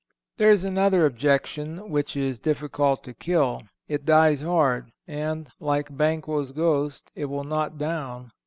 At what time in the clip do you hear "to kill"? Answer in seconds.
3.03-3.61